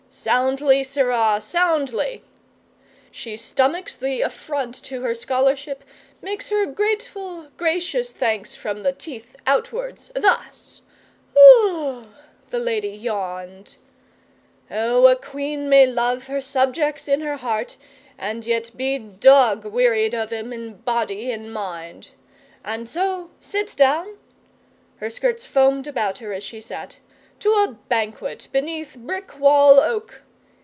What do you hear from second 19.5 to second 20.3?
wearied